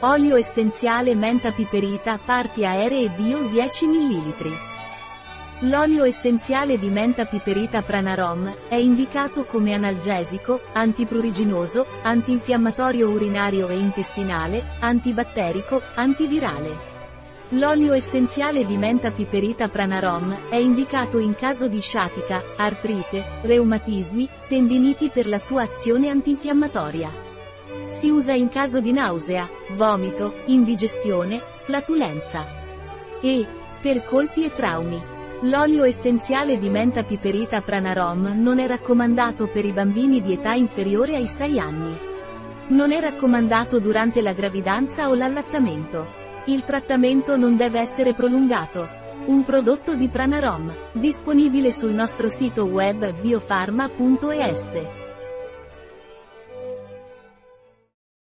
Olio 0.00 0.36
essenziale 0.36 1.14
menta 1.14 1.52
piperita 1.52 2.20
parti 2.22 2.66
aeree 2.66 3.10
Dio 3.16 3.48
10 3.48 3.86
ml. 3.86 4.58
L'olio 5.60 6.04
essenziale 6.04 6.78
di 6.78 6.90
menta 6.90 7.24
piperita 7.24 7.80
Pranarom 7.80 8.54
è 8.68 8.74
indicato 8.74 9.44
come 9.46 9.72
analgesico, 9.72 10.60
antipruriginoso, 10.74 11.86
antinfiammatorio 12.02 13.08
urinario 13.08 13.68
e 13.68 13.78
intestinale, 13.78 14.62
antibatterico, 14.80 15.80
antivirale. 15.94 16.94
L'olio 17.50 17.94
essenziale 17.94 18.66
di 18.66 18.76
menta 18.76 19.12
piperita 19.12 19.68
Pranarom 19.68 20.50
è 20.50 20.56
indicato 20.56 21.18
in 21.18 21.34
caso 21.34 21.68
di 21.68 21.80
sciatica, 21.80 22.42
artrite, 22.58 23.24
reumatismi, 23.40 24.28
tendiniti 24.46 25.08
per 25.08 25.26
la 25.26 25.38
sua 25.38 25.62
azione 25.62 26.10
antinfiammatoria. 26.10 27.25
Si 27.86 28.08
usa 28.08 28.32
in 28.32 28.48
caso 28.48 28.80
di 28.80 28.92
nausea, 28.92 29.48
vomito, 29.70 30.40
indigestione, 30.46 31.40
flatulenza. 31.60 32.44
E, 33.20 33.46
per 33.80 34.04
colpi 34.04 34.44
e 34.44 34.52
traumi. 34.52 35.14
L'olio 35.42 35.84
essenziale 35.84 36.56
di 36.56 36.70
menta 36.70 37.04
piperita 37.04 37.60
Pranarom 37.60 38.32
non 38.36 38.58
è 38.58 38.66
raccomandato 38.66 39.46
per 39.48 39.64
i 39.64 39.72
bambini 39.72 40.22
di 40.22 40.32
età 40.32 40.54
inferiore 40.54 41.14
ai 41.16 41.26
6 41.26 41.58
anni. 41.58 41.98
Non 42.68 42.90
è 42.90 43.00
raccomandato 43.00 43.78
durante 43.78 44.22
la 44.22 44.32
gravidanza 44.32 45.08
o 45.08 45.14
l'allattamento. 45.14 46.24
Il 46.46 46.64
trattamento 46.64 47.36
non 47.36 47.56
deve 47.56 47.80
essere 47.80 48.14
prolungato. 48.14 48.88
Un 49.26 49.44
prodotto 49.44 49.94
di 49.94 50.08
Pranarom, 50.08 50.72
disponibile 50.92 51.70
sul 51.70 51.92
nostro 51.92 52.28
sito 52.28 52.64
web 52.64 53.12
biofarma.es. 53.20 55.05